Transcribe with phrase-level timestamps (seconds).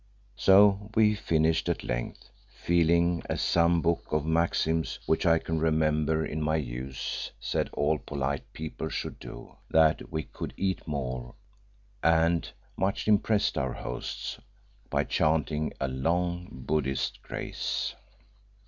[0.35, 6.25] So we finished at length, feeling, as some book of maxims which I can remember
[6.25, 11.35] in my youth said all polite people should do that we could eat more,
[12.01, 14.39] and much impressed our hosts
[14.89, 17.93] by chanting a long Buddhist grace.